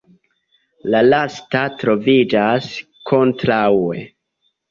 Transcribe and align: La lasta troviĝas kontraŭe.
La 0.93 1.01
lasta 1.07 1.61
troviĝas 1.83 2.71
kontraŭe. 3.11 4.01